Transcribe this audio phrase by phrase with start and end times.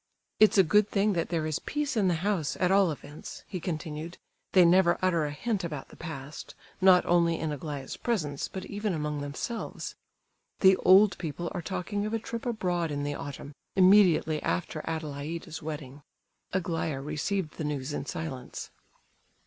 [0.39, 3.59] "It's a good thing that there is peace in the house, at all events," he
[3.59, 4.17] continued.
[4.53, 8.95] "They never utter a hint about the past, not only in Aglaya's presence, but even
[8.95, 9.93] among themselves.
[10.61, 15.61] The old people are talking of a trip abroad in the autumn, immediately after Adelaida's
[15.61, 16.01] wedding;
[16.51, 18.71] Aglaya received the news in silence."